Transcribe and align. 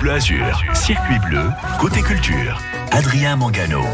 Bleu 0.00 0.12
Azur, 0.12 0.62
circuit 0.74 1.18
bleu, 1.28 1.50
côté 1.78 2.00
culture. 2.00 2.58
Adrien 2.90 3.36
Mangano. 3.36 3.84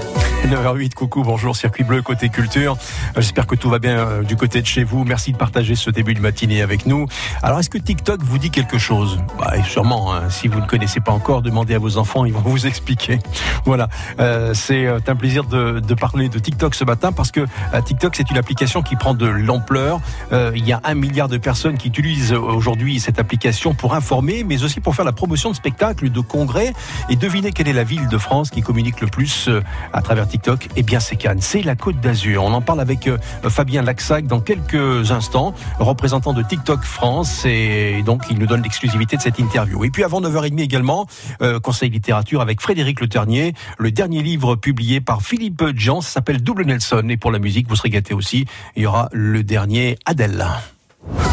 9h08, 0.46 0.94
coucou, 0.94 1.22
bonjour, 1.22 1.56
Circuit 1.56 1.82
Bleu, 1.82 2.02
côté 2.02 2.28
culture. 2.28 2.76
J'espère 3.16 3.48
que 3.48 3.56
tout 3.56 3.68
va 3.68 3.80
bien 3.80 3.98
euh, 3.98 4.22
du 4.22 4.36
côté 4.36 4.62
de 4.62 4.66
chez 4.66 4.84
vous. 4.84 5.04
Merci 5.04 5.32
de 5.32 5.36
partager 5.36 5.74
ce 5.74 5.90
début 5.90 6.14
de 6.14 6.20
matinée 6.20 6.62
avec 6.62 6.86
nous. 6.86 7.06
Alors, 7.42 7.58
est-ce 7.58 7.68
que 7.68 7.78
TikTok 7.78 8.22
vous 8.22 8.38
dit 8.38 8.50
quelque 8.50 8.78
chose? 8.78 9.18
Bah, 9.40 9.54
Sûrement, 9.64 10.14
hein. 10.14 10.30
si 10.30 10.46
vous 10.46 10.60
ne 10.60 10.66
connaissez 10.66 11.00
pas 11.00 11.10
encore, 11.10 11.42
demandez 11.42 11.74
à 11.74 11.80
vos 11.80 11.98
enfants, 11.98 12.24
ils 12.24 12.32
vont 12.32 12.40
vous 12.44 12.66
expliquer. 12.66 13.18
Voilà, 13.64 13.88
euh, 14.20 14.54
c'est 14.54 14.86
euh, 14.86 15.00
un 15.04 15.16
plaisir 15.16 15.42
de, 15.42 15.80
parler 15.94 16.28
de 16.28 16.38
TikTok 16.38 16.76
ce 16.76 16.84
matin 16.84 17.10
parce 17.10 17.32
que 17.32 17.40
euh, 17.40 17.80
TikTok, 17.80 18.14
c'est 18.14 18.30
une 18.30 18.38
application 18.38 18.82
qui 18.82 18.94
prend 18.94 19.14
de 19.14 19.26
l'ampleur. 19.26 20.00
Euh, 20.32 20.52
il 20.54 20.64
y 20.64 20.72
a 20.72 20.80
un 20.84 20.94
milliard 20.94 21.28
de 21.28 21.38
personnes 21.38 21.76
qui 21.76 21.88
utilisent 21.88 22.32
aujourd'hui 22.32 23.00
cette 23.00 23.18
application 23.18 23.74
pour 23.74 23.94
informer, 23.94 24.44
mais 24.44 24.62
aussi 24.62 24.78
pour 24.80 24.94
faire 24.94 25.04
la 25.04 25.12
promotion 25.12 25.50
de 25.50 25.56
spectacles, 25.56 26.10
de 26.10 26.20
congrès. 26.20 26.72
Et 27.08 27.16
devinez 27.16 27.50
quelle 27.50 27.66
est 27.66 27.72
la 27.72 27.84
ville 27.84 28.06
de 28.06 28.18
France 28.18 28.50
qui 28.50 28.62
communique 28.62 29.00
le 29.00 29.08
plus 29.08 29.50
à 29.92 30.02
travers 30.02 30.28
TikTok? 30.28 30.35
TikTok, 30.36 30.68
eh 30.76 30.82
bien 30.82 31.00
c'est 31.00 31.16
Cannes, 31.16 31.40
c'est 31.40 31.62
la 31.62 31.76
Côte 31.76 31.98
d'Azur. 31.98 32.44
On 32.44 32.52
en 32.52 32.60
parle 32.60 32.82
avec 32.82 33.08
euh, 33.08 33.16
Fabien 33.48 33.80
Laxac 33.80 34.26
dans 34.26 34.40
quelques 34.40 35.10
instants, 35.10 35.54
représentant 35.78 36.34
de 36.34 36.42
TikTok 36.42 36.82
France, 36.82 37.46
et 37.46 38.02
donc 38.04 38.24
il 38.30 38.38
nous 38.38 38.44
donne 38.44 38.62
l'exclusivité 38.62 39.16
de 39.16 39.22
cette 39.22 39.38
interview. 39.38 39.82
Et 39.86 39.90
puis 39.90 40.04
avant 40.04 40.20
9h30 40.20 40.60
également, 40.60 41.06
euh, 41.40 41.58
Conseil 41.58 41.88
littérature 41.88 42.42
avec 42.42 42.60
Frédéric 42.60 43.00
Le 43.00 43.08
Ternier, 43.08 43.54
le 43.78 43.90
dernier 43.90 44.22
livre 44.22 44.56
publié 44.56 45.00
par 45.00 45.22
Philippe 45.22 45.64
Jean, 45.74 46.02
s'appelle 46.02 46.42
Double 46.42 46.66
Nelson, 46.66 47.06
et 47.08 47.16
pour 47.16 47.30
la 47.30 47.38
musique, 47.38 47.66
vous 47.70 47.76
serez 47.76 47.88
gâtés 47.88 48.12
aussi, 48.12 48.44
il 48.76 48.82
y 48.82 48.86
aura 48.86 49.08
le 49.12 49.42
dernier 49.42 49.96
Adèle. 50.04 50.46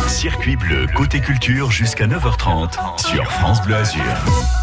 Circuit 0.08 0.56
bleu 0.56 0.88
côté 0.96 1.20
culture 1.20 1.72
jusqu'à 1.72 2.08
9h30 2.08 3.06
sur 3.06 3.30
France 3.30 3.62
Bleu 3.64 3.76
Azur. 3.76 4.63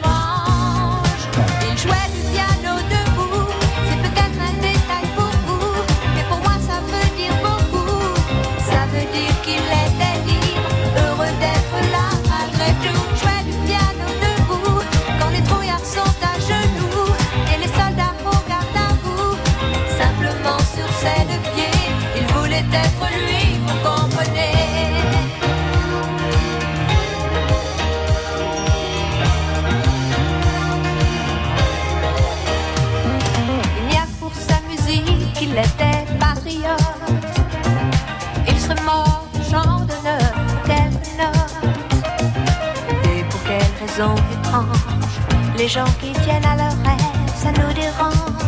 Les 45.57 45.67
gens 45.67 45.91
qui 45.99 46.11
tiennent 46.23 46.45
à 46.45 46.55
leur 46.55 46.75
rêve, 46.83 47.29
ça 47.35 47.51
nous 47.51 47.73
dérange. 47.73 48.43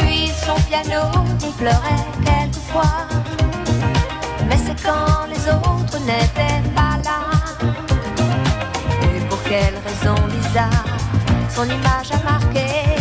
Lui, 0.00 0.28
son 0.44 0.54
piano, 0.68 1.02
il 1.42 1.52
pleurait 1.52 2.04
quelquefois. 2.24 3.06
Mais 4.48 4.56
c'est 4.56 4.80
quand 4.82 5.26
les 5.28 5.50
autres 5.50 5.98
n'étaient 6.00 6.62
pas 6.74 6.98
là. 7.04 7.20
Et 9.02 9.20
pour 9.28 9.42
quelle 9.44 9.74
raison 9.86 10.14
bizarre 10.28 10.84
Son 11.48 11.64
image 11.64 12.12
a 12.12 12.22
marqué 12.24 12.95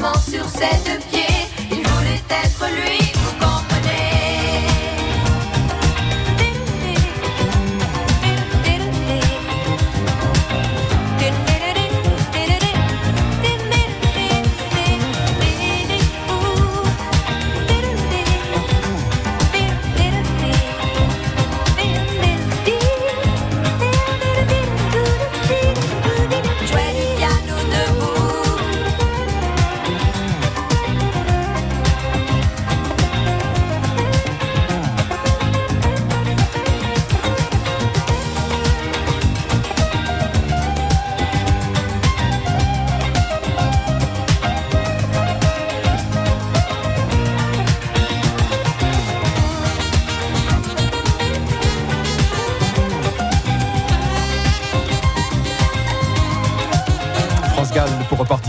Simplement 0.00 0.18
sur 0.22 0.48
ses 0.48 0.90
deux 0.90 0.98
pieds, 1.10 1.46
il 1.70 1.86
voulait 1.86 2.22
être 2.30 2.59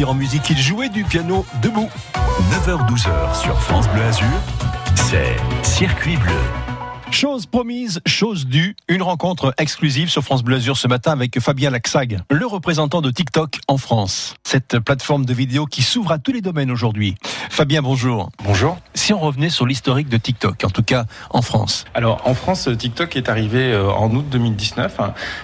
en 0.03 0.13
musique. 0.13 0.49
Il 0.49 0.57
jouait 0.57 0.89
du 0.89 1.03
piano 1.03 1.45
debout. 1.61 1.89
9h-12h 2.65 3.41
sur 3.41 3.59
France 3.61 3.87
Bleu 3.89 4.03
Azur, 4.03 4.25
c'est 4.95 5.35
Circuit 5.63 6.17
bleu. 6.17 6.60
Chose 7.11 7.45
promise, 7.45 7.99
chose 8.05 8.47
due, 8.47 8.75
une 8.87 9.03
rencontre 9.03 9.53
exclusive 9.57 10.09
sur 10.09 10.23
France 10.23 10.43
Bleu 10.43 10.55
Azur 10.55 10.77
ce 10.77 10.87
matin 10.87 11.11
avec 11.11 11.39
Fabien 11.41 11.69
Laxag, 11.69 12.19
le 12.31 12.47
représentant 12.47 13.01
de 13.01 13.11
TikTok 13.11 13.59
en 13.67 13.77
France. 13.77 14.35
Cette 14.43 14.79
plateforme 14.79 15.25
de 15.25 15.33
vidéo 15.33 15.65
qui 15.65 15.81
s'ouvre 15.81 16.13
à 16.13 16.19
tous 16.19 16.31
les 16.31 16.39
domaines 16.39 16.71
aujourd'hui. 16.71 17.15
Fabien, 17.49 17.81
bonjour. 17.81 18.29
Bonjour. 18.45 18.79
Si 18.93 19.13
on 19.13 19.19
revenait 19.19 19.49
sur 19.49 19.65
l'historique 19.65 20.07
de 20.07 20.15
TikTok, 20.15 20.63
en 20.63 20.69
tout 20.69 20.83
cas 20.83 21.03
en 21.31 21.41
France. 21.41 21.83
Alors 21.93 22.21
en 22.25 22.33
France, 22.33 22.69
TikTok 22.77 23.17
est 23.17 23.27
arrivé 23.27 23.73
euh, 23.73 23.91
en 23.91 24.09
août 24.15 24.25
2019. 24.31 25.01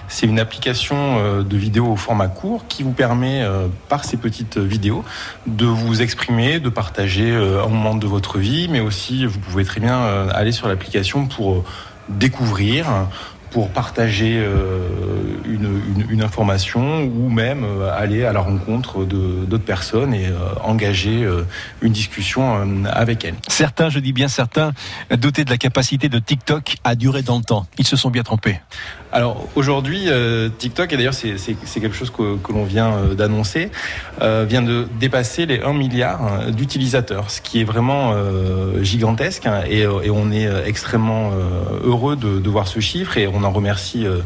C'est 0.08 0.26
une 0.26 0.40
application 0.40 1.18
euh, 1.18 1.42
de 1.42 1.56
vidéo 1.56 1.92
au 1.92 1.96
format 1.96 2.28
court 2.28 2.64
qui 2.66 2.82
vous 2.82 2.92
permet, 2.92 3.42
euh, 3.42 3.68
par 3.90 4.04
ces 4.04 4.16
petites 4.16 4.56
vidéos, 4.56 5.04
de 5.46 5.66
vous 5.66 6.00
exprimer, 6.00 6.60
de 6.60 6.70
partager 6.70 7.30
un 7.30 7.68
moment 7.68 7.94
de 7.94 8.06
votre 8.06 8.38
vie, 8.38 8.68
mais 8.68 8.80
aussi 8.80 9.26
vous 9.26 9.38
pouvez 9.38 9.64
très 9.64 9.80
bien 9.80 10.28
aller 10.30 10.52
sur 10.52 10.66
l'application 10.66 11.26
pour 11.26 11.57
découvrir, 12.08 12.86
pour 13.50 13.70
partager 13.70 14.36
euh, 14.38 14.88
une, 15.46 16.22
information 16.22 17.04
ou 17.04 17.30
même 17.30 17.64
euh, 17.64 17.96
aller 17.96 18.24
à 18.24 18.32
la 18.32 18.40
rencontre 18.40 19.04
d'autres 19.04 19.64
personnes 19.64 20.12
et 20.12 20.26
euh, 20.26 20.36
engager 20.62 21.26
une 21.80 21.92
discussion 21.92 22.84
avec 22.86 23.24
elles. 23.24 23.34
Certains, 23.48 23.88
je 23.88 24.00
dis 24.00 24.12
bien 24.12 24.28
certains, 24.28 24.72
doutaient 25.10 25.44
de 25.44 25.50
la 25.50 25.56
capacité 25.56 26.08
de 26.08 26.18
TikTok 26.18 26.76
à 26.84 26.94
durer 26.94 27.22
dans 27.22 27.38
le 27.38 27.44
temps. 27.44 27.66
Ils 27.78 27.86
se 27.86 27.96
sont 27.96 28.10
bien 28.10 28.22
trompés. 28.22 28.60
Alors 29.12 29.48
aujourd'hui, 29.56 30.08
TikTok, 30.58 30.92
et 30.92 30.96
d'ailleurs 30.96 31.14
c'est 31.14 31.80
quelque 31.80 31.94
chose 31.94 32.10
que, 32.10 32.52
l'on 32.52 32.64
vient 32.64 33.14
d'annoncer, 33.16 33.70
vient 34.20 34.62
de 34.62 34.86
dépasser 35.00 35.46
les 35.46 35.60
1 35.60 35.72
milliard 35.72 36.50
d'utilisateurs, 36.50 37.30
ce 37.30 37.40
qui 37.40 37.60
est 37.60 37.64
vraiment 37.64 38.14
gigantesque 38.82 39.46
hein, 39.46 39.62
et, 39.68 39.86
on 39.86 40.30
est 40.30 40.48
extrêmement 40.66 41.32
heureux 41.84 42.16
de, 42.16 42.38
de, 42.38 42.50
voir 42.50 42.68
ce 42.68 42.80
chiffre 42.80 43.16
et 43.16 43.26
on 43.26 43.44
en 43.44 43.50
remercie 43.50 44.06
euh, 44.06 44.20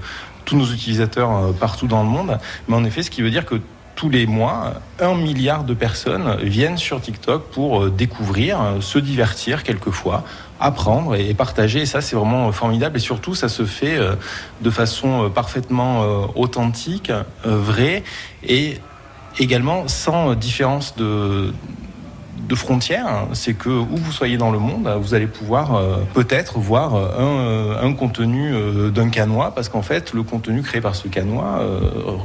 tous 0.44 0.56
nos 0.56 0.66
utilisateurs 0.66 1.30
euh, 1.30 1.52
partout 1.52 1.86
dans 1.86 2.02
le 2.02 2.08
monde. 2.08 2.38
Mais 2.66 2.74
en 2.74 2.84
effet, 2.84 3.02
ce 3.02 3.10
qui 3.10 3.22
veut 3.22 3.30
dire 3.30 3.46
que 3.46 3.56
tous 3.94 4.08
les 4.08 4.26
mois, 4.26 4.74
un 4.98 5.14
milliard 5.14 5.64
de 5.64 5.74
personnes 5.74 6.36
viennent 6.42 6.78
sur 6.78 7.00
TikTok 7.00 7.50
pour 7.50 7.84
euh, 7.84 7.90
découvrir, 7.90 8.58
se 8.80 8.98
divertir 8.98 9.62
quelquefois, 9.62 10.24
apprendre 10.64 11.14
et 11.14 11.34
partager. 11.34 11.82
Et 11.82 11.86
ça, 11.86 12.00
c'est 12.00 12.16
vraiment 12.16 12.50
formidable. 12.52 12.96
Et 12.96 13.00
surtout, 13.00 13.34
ça 13.34 13.48
se 13.48 13.64
fait 13.64 13.98
de 14.60 14.70
façon 14.70 15.30
parfaitement 15.30 16.02
authentique, 16.34 17.12
vraie 17.44 18.02
et 18.42 18.78
également 19.38 19.88
sans 19.88 20.34
différence 20.34 20.96
de, 20.96 21.52
de 22.48 22.54
frontières, 22.54 23.06
hein. 23.06 23.28
c'est 23.32 23.54
que 23.54 23.68
où 23.68 23.96
vous 23.96 24.12
soyez 24.12 24.36
dans 24.36 24.50
le 24.50 24.58
monde, 24.58 24.88
vous 25.00 25.14
allez 25.14 25.26
pouvoir 25.26 25.74
euh, 25.74 25.98
peut-être 26.14 26.58
voir 26.58 26.94
euh, 26.94 27.78
un, 27.80 27.86
un 27.86 27.92
contenu 27.92 28.52
euh, 28.52 28.90
d'un 28.90 29.08
canois, 29.08 29.54
parce 29.54 29.68
qu'en 29.68 29.82
fait, 29.82 30.12
le 30.12 30.22
contenu 30.22 30.62
créé 30.62 30.80
par 30.80 30.94
ce 30.94 31.08
canois 31.08 31.60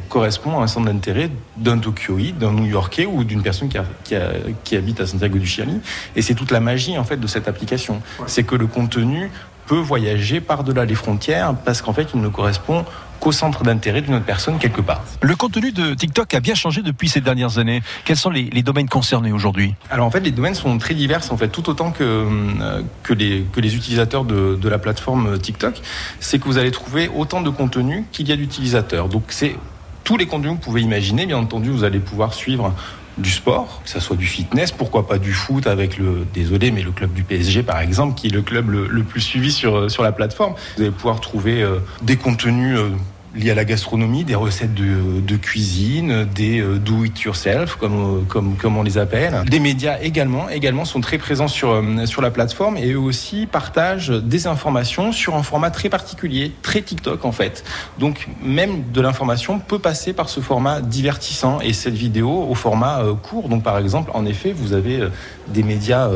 correspond 0.09 0.59
à 0.59 0.63
un 0.63 0.67
centre 0.67 0.87
d'intérêt 0.87 1.29
d'un 1.57 1.77
Tokyoïde, 1.77 2.37
d'un 2.37 2.51
New-Yorkais 2.51 3.05
ou 3.05 3.23
d'une 3.23 3.41
personne 3.41 3.69
qui, 3.69 3.77
qui, 4.03 4.15
qui, 4.63 4.75
habite 4.75 4.99
à 4.99 5.07
Santiago 5.07 5.37
du 5.37 5.45
Chili. 5.45 5.79
Et 6.15 6.21
c'est 6.21 6.35
toute 6.35 6.51
la 6.51 6.59
magie 6.59 6.97
en 6.97 7.03
fait 7.03 7.17
de 7.17 7.27
cette 7.27 7.47
application, 7.47 8.01
c'est 8.25 8.43
que 8.43 8.55
le 8.55 8.67
contenu 8.67 9.29
peut 9.67 9.77
voyager 9.77 10.41
par-delà 10.41 10.85
les 10.85 10.95
frontières, 10.95 11.53
parce 11.65 11.81
qu'en 11.81 11.93
fait, 11.93 12.09
il 12.15 12.21
ne 12.21 12.29
correspond 12.29 12.85
qu'au 13.19 13.31
centre 13.31 13.63
d'intérêt 13.63 14.01
d'une 14.01 14.15
autre 14.15 14.25
personne 14.25 14.59
quelque 14.59 14.81
part. 14.81 15.03
Le 15.21 15.35
contenu 15.35 15.71
de 15.71 15.93
TikTok 15.93 16.33
a 16.33 16.39
bien 16.39 16.55
changé 16.55 16.81
depuis 16.81 17.09
ces 17.09 17.19
dernières 17.19 17.57
années. 17.57 17.81
Quels 18.05 18.17
sont 18.17 18.29
les, 18.29 18.49
domaines 18.61 18.89
concernés 18.89 19.31
aujourd'hui? 19.31 19.73
Alors 19.89 20.05
en 20.05 20.11
fait, 20.11 20.19
les 20.19 20.31
domaines 20.31 20.55
sont 20.55 20.77
très 20.77 20.93
divers, 20.93 21.21
en 21.31 21.37
fait, 21.37 21.49
tout 21.49 21.69
autant 21.69 21.91
que, 21.91 22.03
euh, 22.03 22.81
que, 23.03 23.13
les, 23.13 23.45
que 23.51 23.59
les 23.59 23.75
utilisateurs 23.75 24.23
de, 24.23 24.55
de 24.55 24.69
la 24.69 24.77
plateforme 24.77 25.37
TikTok. 25.39 25.81
C'est 26.19 26.39
que 26.39 26.45
vous 26.45 26.57
allez 26.57 26.71
trouver 26.71 27.09
autant 27.13 27.41
de 27.41 27.49
contenu 27.49 28.05
qu'il 28.11 28.27
y 28.29 28.31
a 28.31 28.35
d'utilisateurs. 28.35 29.09
Donc 29.09 29.23
c'est 29.29 29.55
tous 30.03 30.15
les 30.15 30.25
contenus 30.25 30.51
que 30.51 30.55
vous 30.55 30.61
pouvez 30.61 30.81
imaginer. 30.81 31.25
Bien 31.25 31.37
entendu, 31.37 31.69
vous 31.69 31.83
allez 31.83 31.99
pouvoir 31.99 32.33
suivre 32.33 32.73
du 33.17 33.31
sport, 33.31 33.81
que 33.83 33.89
ce 33.89 33.99
soit 33.99 34.15
du 34.15 34.25
fitness, 34.25 34.71
pourquoi 34.71 35.07
pas 35.07 35.17
du 35.17 35.33
foot 35.33 35.67
avec 35.67 35.97
le, 35.97 36.25
désolé, 36.33 36.71
mais 36.71 36.81
le 36.81 36.91
club 36.91 37.13
du 37.13 37.23
PSG 37.23 37.63
par 37.63 37.79
exemple, 37.79 38.15
qui 38.15 38.27
est 38.27 38.31
le 38.31 38.41
club 38.41 38.69
le, 38.69 39.03
plus 39.03 39.21
suivi 39.21 39.51
sur, 39.51 39.89
sur 39.89 40.03
la 40.03 40.11
plateforme. 40.11 40.53
Vous 40.75 40.83
allez 40.83 40.91
pouvoir 40.91 41.21
trouver 41.21 41.61
euh, 41.61 41.79
des 42.01 42.17
contenus 42.17 42.77
euh, 42.77 42.89
liés 43.37 43.51
à 43.51 43.55
la 43.55 43.65
gastronomie, 43.65 44.23
des 44.23 44.35
recettes 44.35 44.73
de, 44.73 45.37
cuisine, 45.37 46.25
des 46.25 46.59
euh, 46.59 46.79
do 46.79 47.03
it 47.05 47.21
yourself 47.21 47.75
comme, 47.75 48.25
comme, 48.27 48.55
comme 48.55 48.77
on 48.77 48.83
les 48.83 48.97
appelle. 48.97 49.43
Des 49.47 49.59
médias 49.59 49.99
également, 50.01 50.49
également 50.49 50.85
sont 50.85 51.01
très 51.01 51.17
présents 51.17 51.47
sur, 51.47 51.71
euh, 51.71 52.05
sur 52.05 52.21
la 52.21 52.31
plateforme 52.31 52.77
et 52.77 52.91
eux 52.91 52.99
aussi 52.99 53.45
partagent 53.45 54.09
des 54.09 54.47
informations 54.47 55.11
sur 55.11 55.35
un 55.35 55.43
format 55.43 55.69
très 55.69 55.89
particulier, 55.89 56.51
très 56.61 56.81
TikTok 56.81 57.25
en 57.25 57.31
fait. 57.31 57.63
Donc 57.99 58.27
même 58.43 58.83
de 58.91 59.01
l'information 59.01 59.59
peut 59.59 59.79
passer 59.79 60.13
par 60.13 60.29
ce 60.29 60.39
format 60.39 60.81
divertissant 60.81 61.59
et 61.61 61.73
cette 61.73 61.95
vidéo 61.95 62.47
au 62.49 62.55
format 62.55 63.01
euh, 63.01 63.13
court. 63.13 63.49
Donc 63.49 63.63
par 63.63 63.77
exemple, 63.77 64.11
en 64.13 64.25
effet, 64.25 64.51
vous 64.51 64.73
avez 64.73 65.07
des 65.49 65.63
médias 65.63 66.09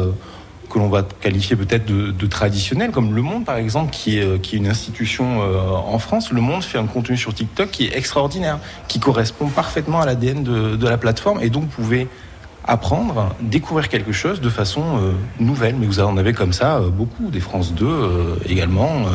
que 0.72 0.80
l'on 0.80 0.90
va 0.90 1.04
qualifier 1.04 1.56
peut-être 1.56 1.86
de, 1.86 2.12
de 2.12 2.28
traditionnel, 2.28 2.92
comme 2.92 3.14
Le 3.14 3.22
Monde 3.22 3.46
par 3.46 3.58
exemple, 3.58 3.92
qui 3.92 4.18
est, 4.18 4.24
euh, 4.24 4.38
une 4.54 4.68
institution 4.68 5.42
euh, 5.42 5.70
en 5.70 6.00
France. 6.00 6.32
Le 6.32 6.42
Monde 6.42 6.64
fait 6.64 6.78
un 6.78 6.86
contenu 6.86 7.18
sur 7.18 7.34
TikTok 7.34 7.70
qui 7.70 7.88
est 7.88 7.98
extraordinaire, 7.98 8.60
qui 8.88 9.00
correspond 9.00 9.48
parfaitement 9.48 10.02
à 10.02 10.06
l'ADN 10.06 10.44
de, 10.44 10.88
la 10.88 10.98
plateforme, 10.98 11.42
et 11.42 11.50
donc 11.50 11.68
pouvez 11.68 12.08
apprendre, 12.66 13.36
découvrir 13.42 13.90
quelque 13.90 14.12
chose 14.12 14.42
de 14.42 14.50
façon 14.50 14.84
euh, 14.98 15.12
nouvelle. 15.40 15.76
Mais 15.76 15.86
vous 15.86 16.00
en 16.00 16.18
avez 16.18 16.34
comme 16.34 16.54
ça 16.54 16.80
beaucoup, 16.80 17.30
des 17.30 17.40
France 17.40 17.74
2 17.74 18.40
également, 18.48 19.06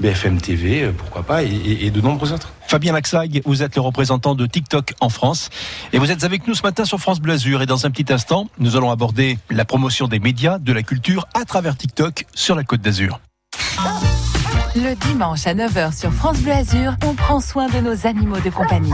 BFM 0.00 0.40
TV, 0.40 0.90
pourquoi 0.96 1.22
pas, 1.22 1.42
et, 1.42 1.90
de 1.90 2.00
nombreux 2.00 2.32
autres. 2.32 2.52
Fabien 2.66 2.92
Laxag, 2.92 3.42
vous 3.44 3.62
êtes 3.62 3.76
le 3.76 3.82
représentant 3.82 4.34
de 4.34 4.46
TikTok 4.46 4.94
en 5.00 5.08
France 5.08 5.50
et 5.92 5.98
vous 5.98 6.10
êtes 6.10 6.24
avec 6.24 6.46
nous 6.46 6.54
ce 6.54 6.62
matin 6.62 6.84
sur 6.84 6.98
France 6.98 7.20
Bleu 7.20 7.32
et 7.60 7.66
dans 7.66 7.86
un 7.86 7.90
petit 7.90 8.12
instant, 8.12 8.48
nous 8.58 8.76
allons 8.76 8.90
aborder 8.90 9.38
la 9.50 9.64
promotion 9.64 10.06
des 10.06 10.18
médias, 10.18 10.58
de 10.58 10.72
la 10.72 10.82
culture 10.82 11.26
à 11.34 11.44
travers 11.44 11.76
TikTok 11.76 12.26
sur 12.34 12.54
la 12.54 12.64
Côte 12.64 12.80
d'Azur. 12.80 13.20
Le 14.74 14.94
dimanche 14.94 15.46
à 15.46 15.54
9h 15.54 15.94
sur 15.94 16.10
France 16.10 16.38
Bleu 16.38 16.52
Azur, 16.52 16.94
on 17.06 17.12
prend 17.12 17.40
soin 17.40 17.68
de 17.68 17.78
nos 17.80 18.06
animaux 18.06 18.40
de 18.40 18.48
compagnie. 18.48 18.92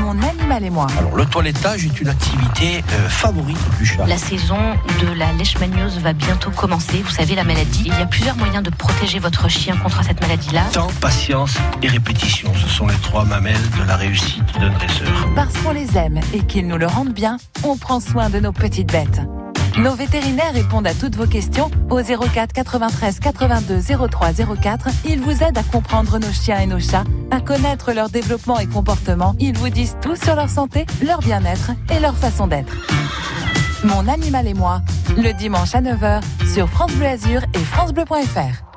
Mon 0.00 0.12
animal 0.22 0.62
et 0.62 0.70
moi. 0.70 0.86
Alors, 0.98 1.16
le 1.16 1.26
toilettage 1.26 1.84
est 1.84 2.00
une 2.00 2.08
activité 2.08 2.84
euh, 2.92 3.08
favorite 3.08 3.58
du 3.76 3.84
chat. 3.84 4.06
La 4.06 4.18
saison 4.18 4.58
de 5.02 5.12
la 5.18 5.32
leishmaniose 5.32 5.98
va 5.98 6.12
bientôt 6.12 6.52
commencer. 6.52 7.02
Vous 7.02 7.10
savez, 7.10 7.34
la 7.34 7.42
maladie. 7.42 7.82
Il 7.86 7.98
y 7.98 8.02
a 8.02 8.06
plusieurs 8.06 8.36
moyens 8.36 8.62
de 8.62 8.70
protéger 8.70 9.18
votre 9.18 9.48
chien 9.50 9.76
contre 9.76 10.04
cette 10.04 10.20
maladie-là. 10.20 10.62
Temps, 10.72 10.92
patience 11.00 11.56
et 11.82 11.88
répétition. 11.88 12.52
Ce 12.54 12.68
sont 12.68 12.86
les 12.86 12.98
trois 12.98 13.24
mamelles 13.24 13.70
de 13.80 13.88
la 13.88 13.96
réussite 13.96 14.44
d'un 14.60 14.70
dresseur. 14.70 15.08
Parce 15.34 15.56
qu'on 15.58 15.72
les 15.72 15.96
aime 15.98 16.20
et 16.34 16.44
qu'ils 16.44 16.68
nous 16.68 16.78
le 16.78 16.86
rendent 16.86 17.12
bien, 17.12 17.38
on 17.64 17.76
prend 17.76 17.98
soin 17.98 18.30
de 18.30 18.38
nos 18.38 18.52
petites 18.52 18.92
bêtes. 18.92 19.20
Nos 19.78 19.94
vétérinaires 19.94 20.54
répondent 20.54 20.86
à 20.86 20.94
toutes 20.94 21.16
vos 21.16 21.26
questions 21.26 21.70
au 21.90 22.00
04 22.02 22.52
93 22.52 23.20
82 23.20 23.80
03 24.08 24.32
04. 24.62 24.88
Ils 25.06 25.20
vous 25.20 25.42
aident 25.42 25.58
à 25.58 25.62
comprendre 25.62 26.18
nos 26.18 26.32
chiens 26.32 26.60
et 26.60 26.66
nos 26.66 26.80
chats, 26.80 27.04
à 27.30 27.40
connaître 27.40 27.92
leur 27.92 28.08
développement 28.08 28.58
et 28.58 28.66
comportement. 28.66 29.34
Ils 29.38 29.56
vous 29.56 29.68
disent 29.68 29.96
tout 30.00 30.16
sur 30.16 30.34
leur 30.34 30.48
santé, 30.48 30.86
leur 31.04 31.20
bien-être 31.20 31.72
et 31.94 32.00
leur 32.00 32.16
façon 32.16 32.46
d'être. 32.46 32.74
Mon 33.84 34.08
animal 34.08 34.48
et 34.48 34.54
moi, 34.54 34.80
le 35.16 35.32
dimanche 35.32 35.74
à 35.74 35.82
9h 35.82 36.22
sur 36.52 36.68
France 36.68 36.92
Bleu 36.92 37.06
Azur 37.06 37.42
et 37.52 37.58
francebleu.fr. 37.58 38.75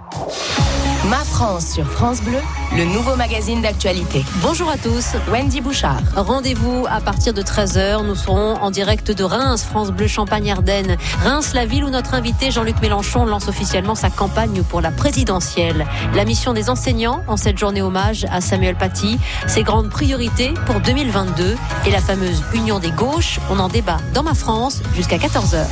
Ma 1.09 1.23
France 1.23 1.65
sur 1.65 1.89
France 1.89 2.21
Bleu, 2.21 2.37
le 2.77 2.85
nouveau 2.85 3.15
magazine 3.15 3.63
d'actualité. 3.63 4.23
Bonjour 4.43 4.69
à 4.69 4.77
tous, 4.77 5.15
Wendy 5.31 5.59
Bouchard. 5.59 6.01
Rendez-vous 6.15 6.85
à 6.87 7.01
partir 7.01 7.33
de 7.33 7.41
13h. 7.41 8.05
Nous 8.05 8.13
serons 8.13 8.57
en 8.57 8.69
direct 8.69 9.11
de 9.11 9.23
Reims, 9.23 9.63
France 9.63 9.89
Bleu 9.89 10.07
Champagne-Ardenne. 10.07 10.97
Reims, 11.23 11.55
la 11.55 11.65
ville 11.65 11.83
où 11.83 11.89
notre 11.89 12.13
invité 12.13 12.51
Jean-Luc 12.51 12.79
Mélenchon 12.79 13.25
lance 13.25 13.47
officiellement 13.47 13.95
sa 13.95 14.11
campagne 14.11 14.61
pour 14.61 14.81
la 14.81 14.91
présidentielle. 14.91 15.87
La 16.13 16.25
mission 16.25 16.53
des 16.53 16.69
enseignants 16.69 17.23
en 17.27 17.37
cette 17.37 17.57
journée 17.57 17.81
hommage 17.81 18.27
à 18.31 18.39
Samuel 18.39 18.75
Paty, 18.75 19.17
ses 19.47 19.63
grandes 19.63 19.89
priorités 19.89 20.53
pour 20.67 20.79
2022 20.79 21.55
et 21.87 21.91
la 21.91 22.01
fameuse 22.01 22.43
Union 22.53 22.77
des 22.77 22.91
gauches. 22.91 23.39
On 23.49 23.57
en 23.57 23.67
débat 23.67 23.97
dans 24.13 24.21
Ma 24.21 24.35
France 24.35 24.83
jusqu'à 24.95 25.17
14h. 25.17 25.65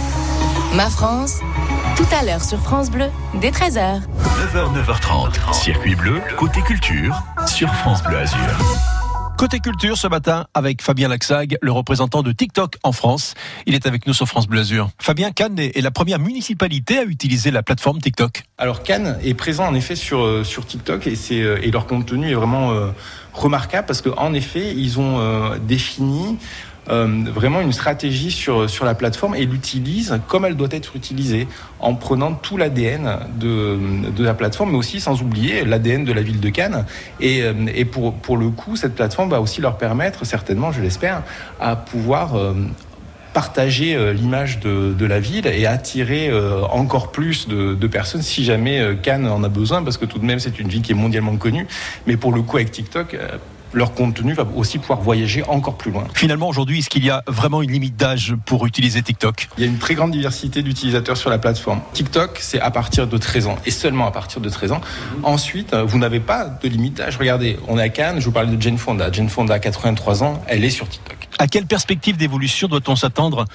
Ma 0.73 0.89
France, 0.89 1.39
tout 1.97 2.05
à 2.15 2.23
l'heure 2.23 2.43
sur 2.43 2.59
France 2.59 2.91
Bleu, 2.91 3.07
dès 3.41 3.49
13h. 3.49 4.01
9h, 4.53 4.85
9h30, 4.85 5.51
circuit 5.51 5.95
bleu, 5.95 6.21
côté 6.37 6.61
culture, 6.61 7.23
sur 7.47 7.73
France 7.73 8.03
Bleu 8.03 8.17
Azur. 8.19 8.37
Côté 9.35 9.59
culture 9.59 9.97
ce 9.97 10.07
matin 10.07 10.45
avec 10.53 10.83
Fabien 10.83 11.07
Laxag, 11.07 11.57
le 11.59 11.71
représentant 11.71 12.21
de 12.21 12.31
TikTok 12.31 12.75
en 12.83 12.91
France. 12.91 13.33
Il 13.65 13.73
est 13.73 13.87
avec 13.87 14.05
nous 14.05 14.13
sur 14.13 14.27
France 14.27 14.47
Bleu 14.47 14.59
Azur. 14.59 14.89
Fabien, 14.99 15.31
Cannes 15.31 15.57
est 15.57 15.81
la 15.81 15.89
première 15.89 16.19
municipalité 16.19 16.99
à 16.99 17.03
utiliser 17.03 17.49
la 17.49 17.63
plateforme 17.63 17.99
TikTok. 17.99 18.43
Alors 18.59 18.83
Cannes 18.83 19.17
est 19.23 19.33
présent 19.33 19.67
en 19.67 19.73
effet 19.73 19.95
sur, 19.95 20.21
euh, 20.21 20.43
sur 20.43 20.67
TikTok 20.67 21.07
et, 21.07 21.15
c'est, 21.15 21.41
euh, 21.41 21.59
et 21.63 21.71
leur 21.71 21.87
contenu 21.87 22.29
est 22.29 22.35
vraiment 22.35 22.71
euh, 22.71 22.89
remarquable 23.33 23.87
parce 23.87 24.01
qu'en 24.01 24.33
effet, 24.33 24.73
ils 24.75 24.99
ont 24.99 25.19
défini 25.59 26.25
euh, 26.29 26.66
vraiment 26.87 27.61
une 27.61 27.73
stratégie 27.73 28.31
sur, 28.31 28.69
sur 28.69 28.85
la 28.85 28.95
plateforme 28.95 29.35
et 29.35 29.45
l'utilise 29.45 30.19
comme 30.27 30.45
elle 30.45 30.55
doit 30.55 30.69
être 30.71 30.95
utilisée, 30.95 31.47
en 31.79 31.95
prenant 31.95 32.33
tout 32.33 32.57
l'ADN 32.57 33.19
de, 33.39 33.77
de 34.15 34.23
la 34.23 34.33
plateforme, 34.33 34.71
mais 34.71 34.77
aussi 34.77 34.99
sans 34.99 35.21
oublier 35.21 35.65
l'ADN 35.65 36.05
de 36.05 36.13
la 36.13 36.21
ville 36.21 36.39
de 36.39 36.49
Cannes. 36.49 36.85
Et, 37.19 37.43
euh, 37.43 37.53
et 37.73 37.85
pour, 37.85 38.13
pour 38.13 38.37
le 38.37 38.49
coup, 38.49 38.75
cette 38.75 38.95
plateforme 38.95 39.29
va 39.29 39.41
aussi 39.41 39.61
leur 39.61 39.77
permettre, 39.77 40.25
certainement, 40.25 40.71
je 40.71 40.81
l'espère, 40.81 41.23
à 41.59 41.75
pouvoir 41.75 42.35
euh, 42.35 42.53
partager 43.37 43.95
euh, 43.95 44.13
l'image 44.13 44.59
de, 44.61 44.95
de, 44.97 45.05
la 45.05 45.19
ville 45.19 45.45
et 45.45 45.67
attirer 45.67 46.27
euh, 46.27 46.63
encore 46.71 47.11
plus 47.11 47.47
de, 47.47 47.75
de, 47.75 47.87
personnes 47.87 48.23
si 48.23 48.43
jamais 48.43 48.79
euh, 48.79 48.95
Cannes 48.95 49.27
en 49.27 49.43
a 49.43 49.47
besoin, 49.47 49.83
parce 49.83 49.97
que 49.97 50.05
tout 50.05 50.17
de 50.17 50.25
même 50.25 50.39
c'est 50.39 50.57
une 50.59 50.67
ville 50.69 50.81
qui 50.81 50.93
est 50.93 50.95
mondialement 50.95 51.37
connue. 51.37 51.67
Mais 52.07 52.17
pour 52.17 52.33
le 52.33 52.41
coup 52.41 52.57
avec 52.57 52.71
TikTok, 52.71 53.15
leur 53.77 53.93
contenu 53.93 54.33
va 54.33 54.45
aussi 54.55 54.79
pouvoir 54.79 55.01
voyager 55.01 55.43
encore 55.47 55.77
plus 55.77 55.91
loin. 55.91 56.05
Finalement, 56.13 56.49
aujourd'hui, 56.49 56.79
est-ce 56.79 56.89
qu'il 56.89 57.05
y 57.05 57.09
a 57.09 57.23
vraiment 57.27 57.61
une 57.61 57.71
limite 57.71 57.95
d'âge 57.95 58.35
pour 58.45 58.65
utiliser 58.65 59.01
TikTok? 59.01 59.47
Il 59.57 59.63
y 59.63 59.67
a 59.67 59.69
une 59.69 59.77
très 59.77 59.95
grande 59.95 60.11
diversité 60.11 60.63
d'utilisateurs 60.63 61.17
sur 61.17 61.29
la 61.29 61.37
plateforme. 61.37 61.81
TikTok, 61.93 62.39
c'est 62.41 62.59
à 62.59 62.71
partir 62.71 63.07
de 63.07 63.17
13 63.17 63.47
ans 63.47 63.55
et 63.65 63.71
seulement 63.71 64.07
à 64.07 64.11
partir 64.11 64.41
de 64.41 64.49
13 64.49 64.71
ans. 64.73 64.81
Mmh. 64.81 65.25
Ensuite, 65.25 65.75
vous 65.75 65.97
n'avez 65.99 66.19
pas 66.19 66.45
de 66.45 66.67
limite 66.67 66.95
d'âge. 66.95 67.17
Regardez, 67.17 67.57
on 67.67 67.77
est 67.77 67.83
à 67.83 67.89
Cannes, 67.89 68.19
je 68.19 68.25
vous 68.25 68.31
parlais 68.31 68.55
de 68.55 68.61
Jane 68.61 68.77
Fonda. 68.77 69.11
Jane 69.11 69.29
Fonda 69.29 69.53
a 69.53 69.59
83 69.59 70.23
ans, 70.23 70.41
elle 70.47 70.63
est 70.63 70.69
sur 70.69 70.87
TikTok. 70.89 71.16
À 71.39 71.47
quelle 71.47 71.67
perspective 71.67 72.17
d'évolution 72.17 72.67
doit-on 72.67 72.95
s'attendre 72.95 73.45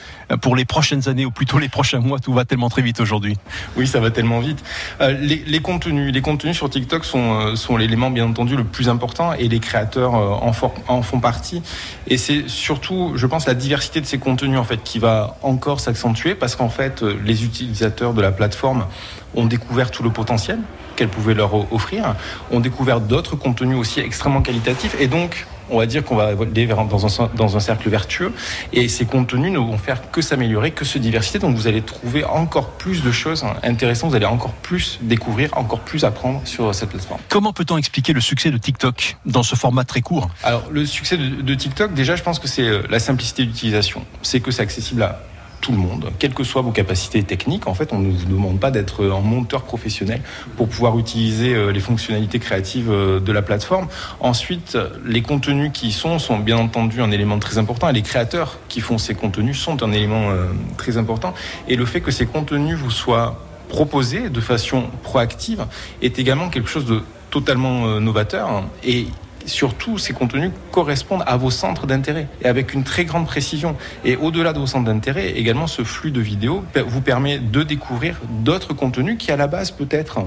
pour 0.41 0.55
les 0.55 0.65
prochaines 0.65 1.09
années 1.09 1.27
ou 1.27 1.33
plutôt 1.33 1.59
les 1.59 1.69
prochains 1.69 1.99
mois? 1.99 2.21
Tout 2.21 2.33
va 2.33 2.45
tellement 2.45 2.69
très 2.69 2.83
vite 2.83 3.01
aujourd'hui. 3.01 3.37
Oui, 3.77 3.89
ça 3.89 3.99
va 3.99 4.13
tellement 4.13 4.39
vite. 4.39 4.63
Euh, 5.01 5.13
les, 5.13 5.61
contenus, 5.61 6.13
les 6.13 6.21
contenus 6.21 6.57
sur 6.57 6.71
TikTok 6.71 7.05
sont, 7.05 7.41
euh, 7.41 7.57
sont 7.57 7.77
l'élément 7.77 8.11
bien 8.11 8.25
entendu 8.27 8.55
le 8.55 8.63
plus 8.63 8.89
important 8.89 9.33
et 9.33 9.49
les 9.49 9.59
créateurs 9.59 10.15
euh, 10.15 10.29
en, 10.31 10.53
en 10.87 11.03
font 11.03 11.19
partie. 11.19 11.63
Et 12.07 12.19
c'est 12.19 12.49
surtout, 12.49 13.15
je 13.17 13.27
pense, 13.27 13.47
la 13.47 13.55
diversité 13.55 14.01
de 14.01 14.07
ces 14.07 14.19
contenus 14.19 14.59
en 14.59 14.65
fait 14.65 14.83
qui 14.85 15.01
va 15.01 15.37
encore 15.43 15.81
s'accentuer 15.81 16.37
parce 16.37 16.55
qu'en 16.55 16.69
fait, 16.69 17.03
les 17.03 17.45
utilisateurs 17.45 18.15
de 18.15 18.23
la 18.23 18.31
plateforme 18.31 18.87
ont 19.35 19.47
découvert 19.47 19.91
tout 19.91 20.05
le 20.05 20.11
potentiel 20.11 20.61
qu'elle 20.95 21.09
pouvait 21.09 21.35
leur 21.35 21.73
offrir, 21.73 22.15
ont 22.51 22.61
découvert 22.61 23.01
d'autres 23.01 23.35
contenus 23.35 23.77
aussi 23.77 24.01
extrêmement 24.01 24.43
qualitatifs 24.43 24.95
et 25.01 25.09
donc 25.09 25.47
on 25.73 25.79
va 25.79 25.87
dire 25.87 26.05
qu'on 26.05 26.17
va 26.17 26.29
aller 26.29 26.67
dans 26.67 27.23
un, 27.23 27.31
dans 27.35 27.57
un 27.57 27.61
cercle 27.61 27.89
vertueux 27.89 28.33
et 28.73 28.89
ces 28.89 29.07
contenus 29.07 29.53
ne 29.53 29.59
vont 29.59 29.79
faire 29.79 30.11
que 30.11 30.21
s'améliorer, 30.21 30.71
que 30.71 30.85
se 30.85 30.99
diversifier. 30.99 31.41
Donc 31.41 31.57
vous 31.57 31.67
allez 31.67 31.83
trouver 31.83 32.25
encore 32.25 32.71
plus 32.71 33.03
de 33.03 33.11
choses 33.11 33.45
intéressantes, 33.63 34.11
vous 34.11 34.17
allez 34.17 34.27
encore 34.27 34.53
plus 34.53 34.99
découvrir, 35.03 35.51
encore 35.57 35.81
plus 35.81 36.05
apprendre 36.05 36.43
sur 36.45 36.75
cette 36.75 36.91
plateforme. 36.91 37.21
Comment 37.29 37.53
peut-on 37.53 37.77
expliquer 37.77 38.13
le 38.13 38.21
succès 38.21 38.51
de 38.51 38.59
TikTok 38.59 39.17
dans 39.27 39.43
ce 39.43 39.57
format 39.57 39.85
très 39.85 40.03
court? 40.03 40.29
Alors 40.43 40.65
le 40.71 40.87
succès 40.87 41.17
de, 41.17 41.43
de 41.43 41.55
TikTok, 41.55 41.95
déjà 41.95 42.17
je 42.17 42.23
pense 42.23 42.39
que 42.39 42.49
c'est 42.49 42.69
la 42.89 42.99
simplicité 42.99 43.45
d'utilisation. 43.45 44.05
C'est 44.23 44.41
que 44.41 44.51
c'est 44.51 44.63
accessible 44.63 45.03
à 45.03 45.21
tout 45.63 45.73
le 45.73 45.79
monde, 45.79 46.13
quelles 46.19 46.35
que 46.35 46.45
soient 46.45 46.61
vos 46.61 46.73
capacités 46.73 47.23
techniques. 47.23 47.67
En 47.67 47.73
fait, 47.73 47.95
on 47.95 47.99
ne 48.01 48.11
vous 48.11 48.27
demande 48.27 48.61
pas 48.61 48.71
d'être 48.71 49.07
un 49.07 49.21
monteur 49.21 49.63
professionnel 49.63 50.21
pour 50.59 50.69
pouvoir 50.69 50.99
utiliser 50.99 51.73
les 51.73 51.81
fonctionnalités 51.81 52.39
créatives 52.41 52.91
de 52.91 53.33
la 53.33 53.41
plateforme. 53.41 53.87
Ensuite, 54.21 54.77
les 55.07 55.23
contenus 55.23 55.71
qui 55.73 55.87
y 55.87 55.93
sont 55.93 56.19
sont 56.19 56.39
bien 56.39 56.59
entendu 56.59 57.01
un 57.01 57.11
élément 57.11 57.39
très 57.39 57.57
important 57.59 57.89
et 57.89 57.93
les 57.93 58.03
créateurs 58.03 58.59
qui 58.69 58.81
font 58.81 58.99
ces 58.99 59.15
contenus 59.15 59.59
sont 59.59 59.83
un 59.83 59.93
élément 59.93 60.31
très 60.77 60.99
important. 60.99 61.33
Et 61.69 61.77
le 61.77 61.87
fait 61.87 62.01
que 62.01 62.11
ces 62.11 62.27
contenus 62.27 62.77
vous 62.77 62.91
soient 62.91 63.41
proposés 63.69 64.29
de 64.29 64.41
façon 64.41 64.89
proactive 65.03 65.65
est 66.03 66.19
également 66.19 66.51
quelque 66.51 66.69
chose 66.69 66.85
de 66.85 67.03
totalement 67.31 68.01
novateur 68.01 68.65
et 68.85 69.07
surtout 69.47 69.99
ces 69.99 70.13
contenus 70.13 70.51
correspondent 70.71 71.25
à 71.27 71.37
vos 71.37 71.51
centres 71.51 71.87
d'intérêt 71.87 72.29
et 72.43 72.47
avec 72.47 72.75
une 72.75 72.85
très 72.85 73.05
grande 73.05 73.27
précision. 73.27 73.77
Et 74.05 74.17
au-delà 74.17 74.53
de 74.53 74.59
vos 74.59 74.67
centres 74.67 74.87
d'intérêt, 74.87 75.31
également 75.33 75.67
ce 75.67 75.85
flux 75.85 76.11
de 76.11 76.21
vidéos 76.21 76.65
vous 76.87 77.01
permet 77.01 77.39
de 77.39 77.63
découvrir 77.63 78.21
d'autres 78.29 78.75
contenus 78.75 79.17
qui 79.19 79.31
à 79.33 79.37
la 79.37 79.47
base 79.47 79.71
peut-être 79.71 80.21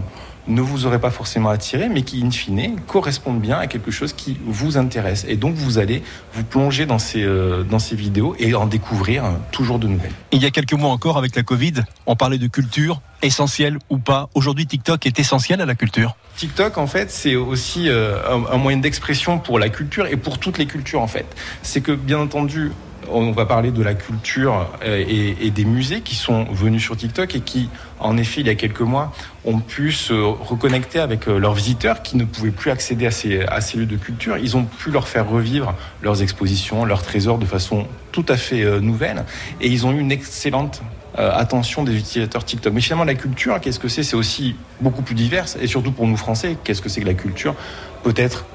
ne 0.47 0.61
vous 0.61 0.85
auraient 0.85 0.99
pas 0.99 1.11
forcément 1.11 1.49
attiré, 1.49 1.89
mais 1.89 2.03
qui, 2.03 2.23
in 2.23 2.31
fine, 2.31 2.79
correspondent 2.87 3.39
bien 3.39 3.57
à 3.57 3.67
quelque 3.67 3.91
chose 3.91 4.13
qui 4.13 4.37
vous 4.45 4.77
intéresse. 4.77 5.25
Et 5.27 5.35
donc, 5.35 5.55
vous 5.55 5.77
allez 5.77 6.03
vous 6.33 6.43
plonger 6.43 6.85
dans 6.85 6.99
ces, 6.99 7.23
euh, 7.23 7.63
dans 7.63 7.79
ces 7.79 7.95
vidéos 7.95 8.35
et 8.39 8.53
en 8.53 8.65
découvrir 8.65 9.25
euh, 9.25 9.29
toujours 9.51 9.79
de 9.79 9.87
nouvelles. 9.87 10.11
Il 10.31 10.41
y 10.41 10.45
a 10.45 10.51
quelques 10.51 10.73
mois 10.73 10.89
encore, 10.89 11.17
avec 11.17 11.35
la 11.35 11.43
Covid, 11.43 11.73
on 12.05 12.15
parlait 12.15 12.37
de 12.37 12.47
culture, 12.47 13.01
essentielle 13.21 13.77
ou 13.89 13.97
pas. 13.97 14.29
Aujourd'hui, 14.35 14.67
TikTok 14.67 15.05
est 15.05 15.19
essentiel 15.19 15.61
à 15.61 15.65
la 15.65 15.75
culture. 15.75 16.15
TikTok, 16.37 16.77
en 16.77 16.87
fait, 16.87 17.11
c'est 17.11 17.35
aussi 17.35 17.89
euh, 17.89 18.17
un, 18.29 18.53
un 18.53 18.57
moyen 18.57 18.77
d'expression 18.77 19.39
pour 19.39 19.57
la 19.57 19.69
culture 19.69 20.05
et 20.07 20.17
pour 20.17 20.37
toutes 20.37 20.57
les 20.57 20.65
cultures, 20.65 21.01
en 21.01 21.07
fait. 21.07 21.25
C'est 21.63 21.81
que, 21.81 21.93
bien 21.93 22.19
entendu, 22.19 22.71
on 23.11 23.31
va 23.31 23.45
parler 23.45 23.71
de 23.71 23.83
la 23.83 23.93
culture 23.93 24.67
et, 24.85 25.35
et, 25.45 25.51
des 25.51 25.65
musées 25.65 26.01
qui 26.01 26.15
sont 26.15 26.45
venus 26.45 26.83
sur 26.83 26.97
TikTok 26.97 27.35
et 27.35 27.39
qui, 27.41 27.69
en 27.99 28.17
effet, 28.17 28.41
il 28.41 28.47
y 28.47 28.49
a 28.49 28.55
quelques 28.55 28.81
mois, 28.81 29.13
ont 29.45 29.59
pu 29.59 29.91
se 29.91 30.13
reconnecter 30.13 30.99
avec 30.99 31.25
leurs 31.27 31.53
visiteurs 31.53 32.01
qui 32.03 32.17
ne 32.17 32.25
pouvaient 32.25 32.51
plus 32.51 32.71
accéder 32.71 33.07
à 33.07 33.11
ces, 33.11 33.77
lieux 33.77 33.85
de 33.85 33.97
culture. 33.97 34.37
Ils 34.37 34.57
ont 34.57 34.65
pu 34.65 34.91
leur 34.91 35.07
faire 35.07 35.29
revivre 35.29 35.75
leurs 36.01 36.21
expositions, 36.21 36.85
leurs 36.85 37.03
trésors 37.03 37.37
de 37.37 37.45
façon 37.45 37.87
tout 38.11 38.25
à 38.29 38.37
fait 38.37 38.79
nouvelle 38.81 39.25
et 39.61 39.67
ils 39.67 39.85
ont 39.85 39.91
eu 39.91 39.99
une 39.99 40.11
excellente 40.11 40.81
attention 41.17 41.83
des 41.83 41.95
utilisateurs 41.95 42.43
TikTok. 42.43 42.73
Mais 42.73 42.81
finalement, 42.81 43.05
la 43.05 43.15
culture, 43.15 43.59
qu'est-ce 43.61 43.79
que 43.79 43.87
c'est? 43.87 44.03
C'est 44.03 44.15
aussi 44.15 44.55
beaucoup 44.81 45.01
plus 45.01 45.15
diverse 45.15 45.57
et 45.61 45.67
surtout 45.67 45.91
pour 45.91 46.07
nous 46.07 46.17
Français, 46.17 46.57
qu'est-ce 46.63 46.81
que 46.81 46.89
c'est 46.89 47.01
que 47.01 47.05
la 47.05 47.13
culture? 47.13 47.55
Peut-être 48.03 48.45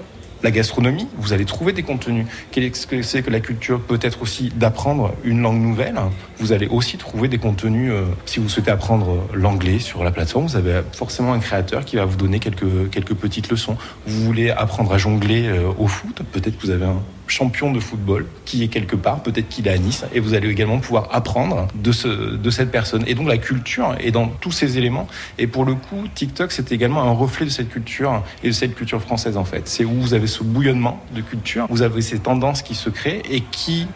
la 0.43 0.51
gastronomie, 0.51 1.07
vous 1.17 1.33
allez 1.33 1.45
trouver 1.45 1.73
des 1.73 1.83
contenus. 1.83 2.27
Qu'est-ce 2.51 2.87
que 2.87 3.03
c'est 3.03 3.23
que 3.23 3.31
la 3.31 3.41
culture 3.41 3.81
Peut-être 3.81 4.23
aussi 4.23 4.51
d'apprendre 4.55 5.15
une 5.25 5.43
langue 5.43 5.61
nouvelle. 5.61 5.99
Vous 6.39 6.53
allez 6.53 6.67
aussi 6.67 6.97
trouver 6.97 7.29
des 7.29 7.39
contenus. 7.39 7.91
Euh, 7.93 8.05
si 8.27 8.41
vous 8.41 8.49
souhaitez 8.49 8.71
apprendre 8.71 9.27
l'anglais 9.35 9.79
sur 9.79 10.05
la 10.05 10.11
plateforme, 10.11 10.47
vous 10.47 10.57
avez 10.57 10.81
forcément 10.93 11.33
un 11.33 11.39
créateur 11.41 11.85
qui 11.85 11.97
va 11.97 12.05
vous 12.05 12.17
donner 12.17 12.39
quelques, 12.39 12.91
quelques 12.91 13.15
petites 13.15 13.51
leçons. 13.51 13.77
Vous 14.07 14.25
voulez 14.25 14.51
apprendre 14.51 14.93
à 14.93 14.99
jongler 14.99 15.49
euh, 15.49 15.71
au 15.79 15.87
foot, 15.87 16.23
peut-être 16.33 16.57
que 16.59 16.67
vous 16.67 16.71
avez 16.71 16.87
un 16.87 17.03
champion 17.31 17.73
de 17.73 17.81
football 17.81 18.27
qui 18.45 18.63
est 18.63 18.69
quelque 18.69 18.97
part, 18.97 19.23
peut-être 19.23 19.49
qu'il 19.49 19.69
est 19.69 19.73
à 19.73 19.79
Nice, 19.79 20.05
et 20.15 20.21
vous 20.21 20.35
allez 20.35 20.49
également 20.49 20.79
pouvoir 20.79 21.09
apprendre 21.13 21.69
de, 21.75 21.93
ce, 21.93 22.09
de 22.09 22.51
cette 22.51 22.71
personne. 22.71 23.05
Et 23.07 23.15
donc 23.15 23.29
la 23.29 23.39
culture 23.39 23.95
est 24.01 24.11
dans 24.11 24.29
tous 24.29 24.53
ces 24.53 24.79
éléments. 24.79 25.07
Et 25.39 25.47
pour 25.47 25.65
le 25.65 25.75
coup, 25.75 26.05
TikTok, 26.15 26.53
c'est 26.53 26.73
également 26.73 27.03
un 27.03 27.13
reflet 27.13 27.47
de 27.47 27.51
cette 27.51 27.69
culture 27.69 28.23
et 28.43 28.49
de 28.49 28.53
cette 28.53 28.75
culture 28.75 29.01
française 29.01 29.37
en 29.37 29.45
fait. 29.45 29.69
C'est 29.69 29.85
où 29.85 29.93
vous 29.93 30.15
avez 30.15 30.27
ce 30.27 30.43
bouillonnement 30.43 31.03
de 31.15 31.21
culture, 31.21 31.67
vous 31.71 31.83
avez 31.83 32.03
ces 32.03 32.19
tendances 32.19 32.63
qui 32.63 32.75
se 32.75 32.91
créent 32.91 33.23
et 33.31 33.41
qui 33.41 33.87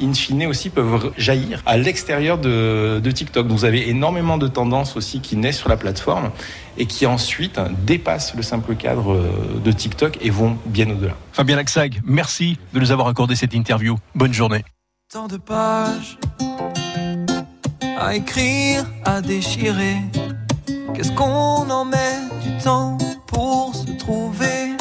in 0.00 0.14
fine 0.14 0.46
aussi 0.46 0.70
peuvent 0.70 1.12
jaillir 1.16 1.62
à 1.66 1.76
l'extérieur 1.76 2.38
de, 2.38 3.00
de, 3.02 3.10
TikTok. 3.10 3.46
Donc 3.46 3.58
vous 3.58 3.64
avez 3.64 3.88
énormément 3.88 4.38
de 4.38 4.48
tendances 4.48 4.96
aussi 4.96 5.20
qui 5.20 5.36
naissent 5.36 5.58
sur 5.58 5.68
la 5.68 5.76
plateforme 5.76 6.30
et 6.78 6.86
qui 6.86 7.06
ensuite 7.06 7.60
dépassent 7.84 8.34
le 8.34 8.42
simple 8.42 8.74
cadre 8.74 9.18
de 9.62 9.72
TikTok 9.72 10.18
et 10.20 10.30
vont 10.30 10.56
bien 10.66 10.88
au-delà. 10.90 11.14
Fabien 11.32 11.56
Laxag, 11.56 12.00
merci 12.04 12.58
de 12.72 12.80
nous 12.80 12.92
avoir 12.92 13.08
accordé 13.08 13.36
cette 13.36 13.54
interview. 13.54 13.96
Bonne 14.14 14.32
journée. 14.32 14.64
Tant 15.12 15.26
de 15.26 15.36
pages 15.36 16.18
à 17.98 18.14
écrire, 18.14 18.86
à 19.04 19.20
déchirer. 19.20 19.96
Qu'est-ce 20.94 21.12
qu'on 21.12 21.68
en 21.70 21.84
met 21.84 22.18
du 22.42 22.56
temps 22.62 22.96
pour 23.26 23.74
se 23.74 23.90
trouver? 23.98 24.76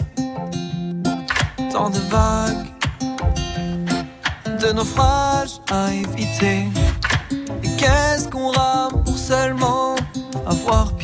Tant 1.72 1.90
de 1.90 2.00
vagues 2.10 2.79
de 4.60 4.74
naufrages 4.74 5.62
à 5.72 5.94
éviter. 5.94 6.66
Et 7.64 7.70
qu'est-ce 7.78 8.28
qu'on 8.28 8.52
rame 8.52 9.04
pour 9.04 9.18
seulement 9.18 9.96
avoir 10.46 10.96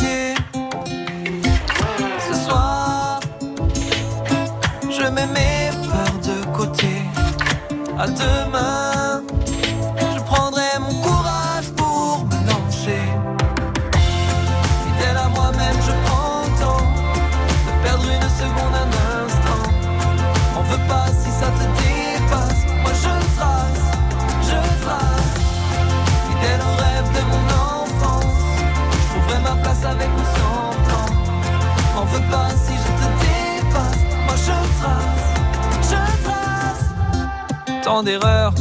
à 38.23 38.51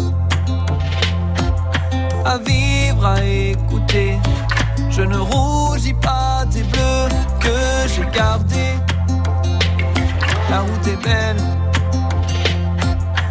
vivre, 2.39 3.07
à 3.07 3.23
écouter. 3.23 4.19
Je 4.91 5.03
ne 5.03 5.19
rougis 5.19 5.95
pas 5.95 6.45
des 6.47 6.63
bleus 6.63 7.09
que 7.41 7.89
j'ai 7.89 8.07
gardés. 8.17 8.79
La 10.51 10.61
route 10.61 10.87
est 10.87 11.03
belle 11.05 11.43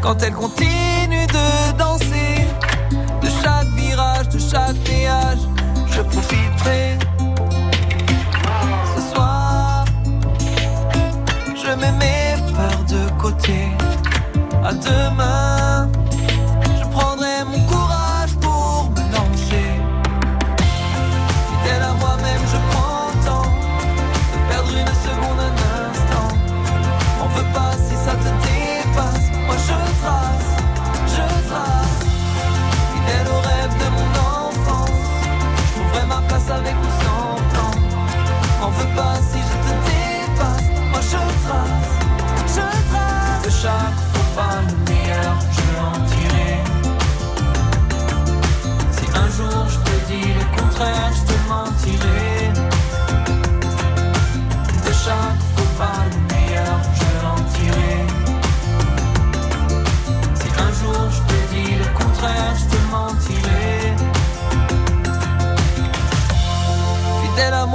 quand 0.02 0.22
elle 0.22 0.34
continue 0.34 1.26
de 1.28 1.72
danser. 1.78 2.46
De 3.22 3.30
chaque 3.42 3.68
virage, 3.76 4.28
de 4.30 4.40
chaque 4.40 4.76
péage, 4.86 5.40
je 5.90 6.02
profiterai. 6.02 6.98
Ce 8.96 9.02
soir, 9.14 9.86
je 11.56 11.68
mets 11.80 11.92
mes 11.94 12.36
peurs 12.54 12.84
de 12.88 13.10
côté. 13.22 13.70
À 14.64 14.74
demain. 14.74 15.90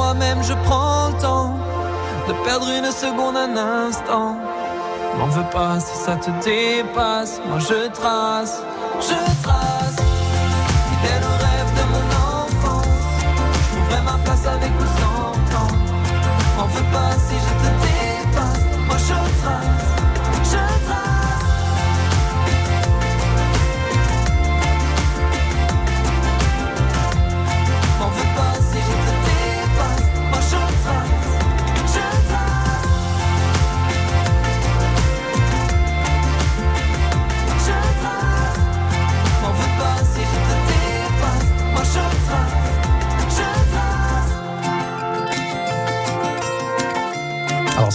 Moi-même, 0.09 0.43
je 0.43 0.55
prends 0.65 1.09
le 1.09 1.21
temps 1.21 1.55
de 2.29 2.33
perdre 2.45 2.67
une 2.71 2.91
seconde, 2.91 3.37
un 3.37 3.57
instant. 3.57 4.37
M'en 5.19 5.27
veux 5.27 5.51
pas 5.51 5.79
si 5.81 5.95
ça 5.97 6.17
te 6.17 6.31
dépasse. 6.43 7.41
Moi 7.47 7.59
je 7.59 7.89
trace, 7.91 8.63
je 9.01 9.09
trace. 9.09 9.38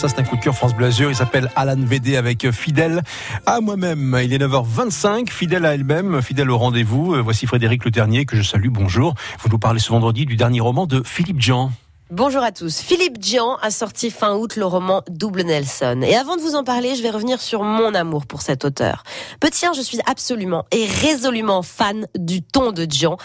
Ça 0.03 0.09
c'est 0.09 0.19
un 0.19 0.25
coup 0.25 0.35
de 0.35 0.41
cœur 0.41 0.53
France 0.53 0.75
Bleu 0.75 0.87
Azur, 0.87 1.09
il 1.09 1.15
s'appelle 1.15 1.49
Alan 1.55 1.77
VD 1.77 2.17
avec 2.17 2.51
Fidèle 2.51 3.03
à 3.45 3.61
moi-même. 3.61 4.19
Il 4.21 4.33
est 4.33 4.37
9h25, 4.37 5.29
fidèle 5.29 5.65
à 5.65 5.75
elle-même, 5.75 6.21
fidèle 6.21 6.51
au 6.51 6.57
rendez-vous. 6.57 7.15
Euh, 7.15 7.21
Voici 7.21 7.47
Frédéric 7.47 7.85
Le 7.85 7.91
Ternier 7.91 8.25
que 8.25 8.35
je 8.35 8.41
salue, 8.41 8.67
bonjour. 8.67 9.15
Vous 9.39 9.49
nous 9.49 9.59
parlez 9.59 9.79
ce 9.79 9.89
vendredi 9.91 10.25
du 10.25 10.35
dernier 10.35 10.59
roman 10.59 10.87
de 10.87 11.01
Philippe 11.05 11.39
Jean. 11.39 11.71
Bonjour 12.11 12.43
à 12.43 12.51
tous. 12.51 12.81
Philippe 12.81 13.17
Dian 13.17 13.57
a 13.61 13.71
sorti 13.71 14.11
fin 14.11 14.35
août 14.35 14.57
le 14.57 14.65
roman 14.65 15.03
Double 15.09 15.43
Nelson. 15.43 16.01
Et 16.03 16.17
avant 16.17 16.35
de 16.35 16.41
vous 16.41 16.55
en 16.55 16.65
parler, 16.65 16.95
je 16.95 17.01
vais 17.01 17.09
revenir 17.09 17.39
sur 17.41 17.63
mon 17.63 17.95
amour 17.95 18.25
pour 18.25 18.41
cet 18.41 18.65
auteur. 18.65 19.03
Petit 19.39 19.65
1, 19.65 19.71
je 19.71 19.81
suis 19.81 19.99
absolument 20.05 20.65
et 20.71 20.85
résolument 20.85 21.61
fan 21.61 22.05
du 22.15 22.41
ton 22.41 22.73
de 22.73 22.83
Dian, 22.83 23.15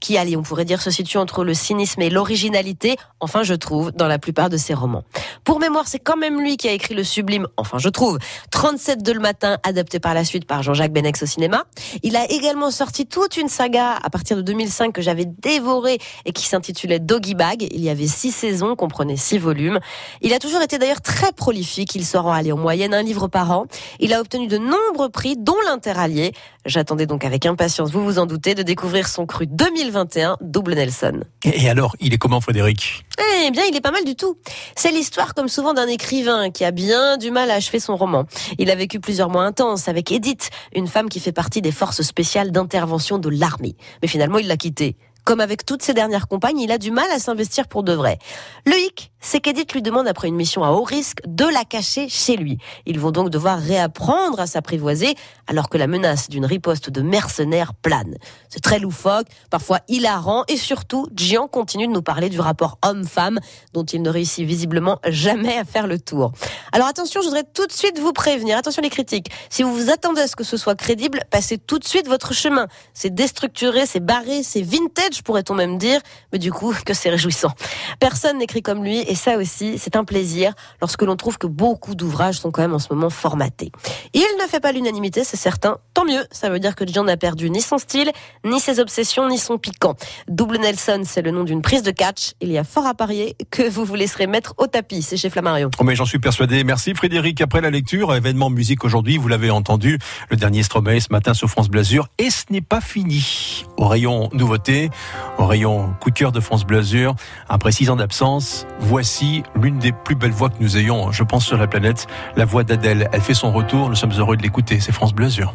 qui, 0.00 0.18
allez, 0.18 0.36
on 0.36 0.42
pourrait 0.42 0.66
dire, 0.66 0.82
se 0.82 0.90
situe 0.90 1.16
entre 1.16 1.44
le 1.44 1.54
cynisme 1.54 2.02
et 2.02 2.10
l'originalité, 2.10 2.96
enfin 3.20 3.42
je 3.42 3.54
trouve, 3.54 3.90
dans 3.92 4.06
la 4.06 4.18
plupart 4.18 4.50
de 4.50 4.58
ses 4.58 4.74
romans. 4.74 5.04
Pour 5.42 5.58
mémoire, 5.58 5.88
c'est 5.88 5.98
quand 5.98 6.18
même 6.18 6.40
lui 6.40 6.58
qui 6.58 6.68
a 6.68 6.72
écrit 6.72 6.94
le 6.94 7.04
sublime, 7.04 7.46
enfin 7.56 7.78
je 7.78 7.88
trouve, 7.88 8.18
37 8.50 9.02
de 9.02 9.12
le 9.12 9.20
matin, 9.20 9.56
adapté 9.62 9.98
par 9.98 10.12
la 10.12 10.24
suite 10.24 10.46
par 10.46 10.62
Jean-Jacques 10.62 10.92
Benex 10.92 11.22
au 11.22 11.26
cinéma. 11.26 11.64
Il 12.02 12.14
a 12.16 12.30
également 12.30 12.70
sorti 12.70 13.06
toute 13.06 13.38
une 13.38 13.48
saga 13.48 13.98
à 14.02 14.10
partir 14.10 14.36
de 14.36 14.42
2005 14.42 14.92
que 14.92 15.00
j'avais 15.00 15.24
dévorée 15.24 15.98
et 16.26 16.32
qui 16.32 16.44
s'intitulait 16.44 16.98
Doggy 16.98 17.34
Bag. 17.34 17.66
Il 17.70 17.82
y 17.82 17.88
avait 17.88 18.06
six 18.06 18.25
saisons, 18.30 18.76
comprenait 18.76 19.16
six 19.16 19.38
volumes. 19.38 19.80
Il 20.22 20.32
a 20.32 20.38
toujours 20.38 20.62
été 20.62 20.78
d'ailleurs 20.78 21.02
très 21.02 21.32
prolifique. 21.32 21.94
Il 21.94 22.04
sort 22.04 22.26
en, 22.26 22.32
allez, 22.32 22.52
en 22.52 22.56
moyenne 22.56 22.94
un 22.94 23.02
livre 23.02 23.28
par 23.28 23.50
an. 23.50 23.66
Il 24.00 24.14
a 24.14 24.20
obtenu 24.20 24.46
de 24.46 24.56
nombreux 24.56 25.10
prix, 25.10 25.36
dont 25.36 25.56
l'Interallié. 25.66 26.32
J'attendais 26.64 27.06
donc 27.06 27.24
avec 27.24 27.46
impatience, 27.46 27.90
vous 27.90 28.04
vous 28.04 28.18
en 28.18 28.26
doutez, 28.26 28.54
de 28.54 28.62
découvrir 28.62 29.08
son 29.08 29.26
cru 29.26 29.46
2021, 29.46 30.38
Double 30.40 30.74
Nelson. 30.74 31.20
Et 31.44 31.66
et 31.66 31.68
alors, 31.68 31.96
il 31.98 32.14
est 32.14 32.18
comment 32.18 32.40
Frédéric? 32.40 33.04
Eh 33.44 33.50
bien, 33.50 33.64
il 33.68 33.74
est 33.74 33.80
pas 33.80 33.90
mal 33.90 34.04
du 34.04 34.14
tout. 34.14 34.38
C'est 34.76 34.92
l'histoire, 34.92 35.34
comme 35.34 35.48
souvent, 35.48 35.74
d'un 35.74 35.88
écrivain 35.88 36.50
qui 36.50 36.64
a 36.64 36.70
bien 36.70 37.16
du 37.16 37.32
mal 37.32 37.50
à 37.50 37.54
achever 37.54 37.80
son 37.80 37.96
roman. 37.96 38.24
Il 38.58 38.70
a 38.70 38.76
vécu 38.76 39.00
plusieurs 39.00 39.30
mois 39.30 39.42
intenses 39.42 39.88
avec 39.88 40.12
Edith, 40.12 40.50
une 40.76 40.86
femme 40.86 41.08
qui 41.08 41.18
fait 41.18 41.32
partie 41.32 41.62
des 41.62 41.72
forces 41.72 42.02
spéciales 42.02 42.52
d'intervention 42.52 43.18
de 43.18 43.28
l'armée. 43.28 43.74
Mais 44.00 44.06
finalement, 44.06 44.38
il 44.38 44.46
l'a 44.46 44.56
quittée. 44.56 44.96
Comme 45.26 45.40
avec 45.40 45.66
toutes 45.66 45.82
ses 45.82 45.92
dernières 45.92 46.28
compagnes, 46.28 46.60
il 46.60 46.70
a 46.70 46.78
du 46.78 46.92
mal 46.92 47.10
à 47.10 47.18
s'investir 47.18 47.66
pour 47.66 47.82
de 47.82 47.92
vrai. 47.92 48.20
Le 48.64 48.78
hic, 48.78 49.10
c'est 49.18 49.40
qu'Edith 49.40 49.72
lui 49.72 49.82
demande 49.82 50.06
après 50.06 50.28
une 50.28 50.36
mission 50.36 50.62
à 50.62 50.70
haut 50.70 50.84
risque 50.84 51.18
de 51.26 51.44
la 51.44 51.64
cacher 51.64 52.08
chez 52.08 52.36
lui. 52.36 52.58
Ils 52.86 53.00
vont 53.00 53.10
donc 53.10 53.28
devoir 53.28 53.58
réapprendre 53.58 54.38
à 54.38 54.46
s'apprivoiser 54.46 55.16
alors 55.48 55.68
que 55.68 55.78
la 55.78 55.88
menace 55.88 56.28
d'une 56.28 56.46
riposte 56.46 56.90
de 56.90 57.02
mercenaires 57.02 57.74
plane. 57.74 58.14
C'est 58.48 58.62
très 58.62 58.78
loufoque, 58.78 59.26
parfois 59.50 59.80
hilarant 59.88 60.44
et 60.46 60.56
surtout, 60.56 61.08
Gian 61.16 61.48
continue 61.48 61.88
de 61.88 61.92
nous 61.92 62.02
parler 62.02 62.28
du 62.28 62.38
rapport 62.38 62.78
homme-femme 62.84 63.40
dont 63.72 63.82
il 63.84 64.02
ne 64.02 64.10
réussit 64.10 64.46
visiblement 64.46 65.00
jamais 65.08 65.58
à 65.58 65.64
faire 65.64 65.88
le 65.88 65.98
tour. 65.98 66.30
Alors 66.70 66.86
attention, 66.86 67.20
je 67.20 67.26
voudrais 67.26 67.42
tout 67.52 67.66
de 67.66 67.72
suite 67.72 67.98
vous 67.98 68.12
prévenir, 68.12 68.56
attention 68.56 68.80
les 68.80 68.90
critiques. 68.90 69.32
Si 69.50 69.64
vous 69.64 69.74
vous 69.74 69.90
attendez 69.90 70.20
à 70.20 70.28
ce 70.28 70.36
que 70.36 70.44
ce 70.44 70.56
soit 70.56 70.76
crédible, 70.76 71.24
passez 71.32 71.58
tout 71.58 71.80
de 71.80 71.84
suite 71.84 72.06
votre 72.06 72.32
chemin. 72.32 72.68
C'est 72.94 73.12
déstructuré, 73.12 73.86
c'est 73.86 73.98
barré, 73.98 74.44
c'est 74.44 74.62
vintage 74.62 75.15
pourrait-on 75.22 75.54
même 75.54 75.78
dire, 75.78 76.00
mais 76.32 76.38
du 76.38 76.52
coup 76.52 76.74
que 76.84 76.94
c'est 76.94 77.10
réjouissant. 77.10 77.52
Personne 78.00 78.38
n'écrit 78.38 78.62
comme 78.62 78.84
lui 78.84 79.00
et 79.00 79.14
ça 79.14 79.36
aussi, 79.36 79.78
c'est 79.78 79.96
un 79.96 80.04
plaisir 80.04 80.52
lorsque 80.80 81.02
l'on 81.02 81.16
trouve 81.16 81.38
que 81.38 81.46
beaucoup 81.46 81.94
d'ouvrages 81.94 82.38
sont 82.38 82.50
quand 82.50 82.62
même 82.62 82.74
en 82.74 82.78
ce 82.78 82.92
moment 82.92 83.10
formatés. 83.10 83.70
Il 84.14 84.26
ne 84.40 84.46
fait 84.48 84.60
pas 84.60 84.72
l'unanimité, 84.72 85.24
c'est 85.24 85.36
certain. 85.36 85.78
Tant 85.94 86.04
mieux, 86.04 86.24
ça 86.30 86.50
veut 86.50 86.58
dire 86.58 86.74
que 86.74 86.84
John 86.86 87.06
n'a 87.06 87.16
perdu 87.16 87.50
ni 87.50 87.60
son 87.60 87.78
style, 87.78 88.10
ni 88.44 88.60
ses 88.60 88.80
obsessions, 88.80 89.28
ni 89.28 89.38
son 89.38 89.58
piquant. 89.58 89.94
Double 90.28 90.58
Nelson, 90.58 91.02
c'est 91.04 91.22
le 91.22 91.30
nom 91.30 91.44
d'une 91.44 91.62
prise 91.62 91.82
de 91.82 91.90
catch. 91.90 92.32
Il 92.40 92.50
y 92.50 92.58
a 92.58 92.64
fort 92.64 92.86
à 92.86 92.94
parier 92.94 93.36
que 93.50 93.68
vous 93.68 93.84
vous 93.84 93.94
laisserez 93.94 94.26
mettre 94.26 94.54
au 94.58 94.66
tapis. 94.66 95.02
C'est 95.02 95.16
chez 95.16 95.30
Flammarion. 95.30 95.70
Oh, 95.78 95.84
mais 95.84 95.94
j'en 95.94 96.04
suis 96.04 96.18
persuadé. 96.18 96.64
Merci 96.64 96.94
Frédéric. 96.94 97.40
Après 97.40 97.60
la 97.60 97.70
lecture, 97.70 98.14
événement 98.14 98.50
musique 98.50 98.84
aujourd'hui, 98.84 99.18
vous 99.18 99.28
l'avez 99.28 99.50
entendu, 99.50 99.98
le 100.30 100.36
dernier 100.36 100.62
Stromae 100.62 101.00
ce 101.00 101.08
matin 101.10 101.34
sur 101.34 101.48
France 101.48 101.68
Blasure. 101.68 102.08
Et 102.18 102.30
ce 102.30 102.44
n'est 102.50 102.60
pas 102.60 102.80
fini. 102.80 103.64
Au 103.76 103.86
rayon 103.88 104.28
nouveauté, 104.32 104.90
au 105.38 105.46
rayon 105.46 105.94
coup 106.00 106.10
de 106.10 106.30
de 106.30 106.40
France 106.40 106.64
Blasure, 106.64 107.14
après 107.48 107.72
six 107.72 107.90
ans 107.90 107.96
d'absence, 107.96 108.66
voici 108.80 109.42
l'une 109.60 109.78
des 109.78 109.92
plus 109.92 110.14
belles 110.14 110.30
voix 110.30 110.48
que 110.48 110.56
nous 110.60 110.76
ayons, 110.76 111.12
je 111.12 111.22
pense, 111.22 111.44
sur 111.44 111.56
la 111.56 111.66
planète, 111.66 112.06
la 112.36 112.44
voix 112.44 112.64
d'Adèle. 112.64 113.08
Elle 113.12 113.20
fait 113.20 113.34
son 113.34 113.52
retour, 113.52 113.88
nous 113.88 113.94
sommes 113.94 114.12
heureux 114.18 114.36
de 114.36 114.42
l'écouter. 114.42 114.80
C'est 114.80 114.92
France 114.92 115.14
Blasure. 115.14 115.54